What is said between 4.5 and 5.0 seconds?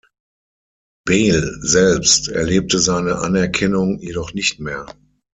mehr.